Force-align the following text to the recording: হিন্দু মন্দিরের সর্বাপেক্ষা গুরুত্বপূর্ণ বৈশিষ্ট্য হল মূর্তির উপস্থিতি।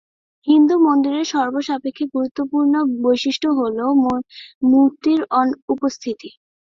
হিন্দু 0.47 0.75
মন্দিরের 0.85 1.25
সর্বাপেক্ষা 1.33 2.05
গুরুত্বপূর্ণ 2.13 2.73
বৈশিষ্ট্য 3.03 3.47
হল 3.59 3.77
মূর্তির 4.63 5.21
উপস্থিতি। 5.69 6.29